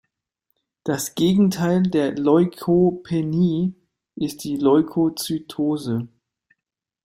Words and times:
Das 0.83 1.13
Gegenteil 1.13 1.83
der 1.83 2.15
Leukopenie 2.17 3.75
ist 4.15 4.43
die 4.45 4.55
Leukozytose. 4.57 6.07